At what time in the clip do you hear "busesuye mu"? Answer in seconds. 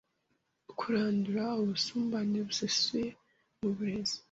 2.47-3.69